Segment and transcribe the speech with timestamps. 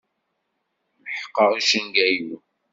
[1.03, 2.37] Meḥqeɣ icenga-inu.